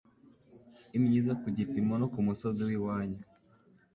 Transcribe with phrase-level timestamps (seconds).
[0.97, 3.21] Imyiza kugipimo no k'umusozi w'iwanyu